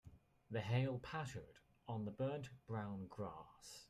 The 0.49 0.61
hail 0.61 0.97
pattered 0.97 1.59
on 1.87 2.05
the 2.05 2.11
burnt 2.11 2.49
brown 2.65 3.05
grass. 3.05 3.79